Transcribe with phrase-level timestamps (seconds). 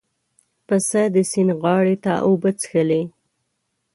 [0.67, 3.01] پسه د سیند غاړې ته اوبه څښلې.